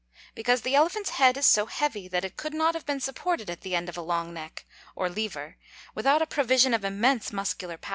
[0.33, 3.61] _Because the elephant's head is so heavy, that it could not have been supported at
[3.61, 5.57] the end of a long neck (or lever),
[5.93, 7.89] without a provision of immense muscular power.